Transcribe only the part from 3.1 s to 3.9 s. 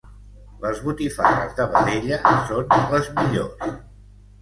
millors.